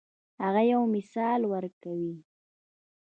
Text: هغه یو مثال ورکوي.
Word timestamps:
هغه 0.43 0.61
یو 0.71 0.81
مثال 0.95 1.41
ورکوي. 1.53 2.15